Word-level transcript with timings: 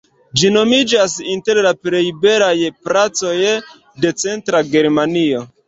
Ĝi 0.41 0.49
nomiĝas 0.53 1.17
inter 1.33 1.59
la 1.65 1.73
plej 1.83 2.01
belaj 2.25 2.55
placoj 2.89 3.37
de 4.07 4.15
Centra 4.25 4.67
Germanio. 4.77 5.49